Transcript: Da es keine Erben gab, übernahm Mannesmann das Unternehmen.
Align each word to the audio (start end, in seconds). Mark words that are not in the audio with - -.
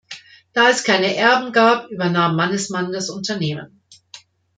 Da 0.53 0.67
es 0.69 0.83
keine 0.83 1.15
Erben 1.15 1.51
gab, 1.53 1.91
übernahm 1.91 2.35
Mannesmann 2.35 2.91
das 2.91 3.11
Unternehmen. 3.11 3.83